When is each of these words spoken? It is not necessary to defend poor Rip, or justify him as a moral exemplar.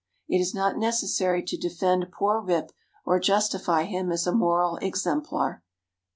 It 0.27 0.39
is 0.39 0.55
not 0.55 0.79
necessary 0.79 1.43
to 1.43 1.55
defend 1.57 2.11
poor 2.11 2.41
Rip, 2.41 2.71
or 3.05 3.19
justify 3.19 3.83
him 3.83 4.11
as 4.11 4.25
a 4.25 4.31
moral 4.33 4.77
exemplar. 4.77 5.61